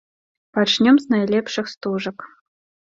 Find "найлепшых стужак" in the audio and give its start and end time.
1.17-2.17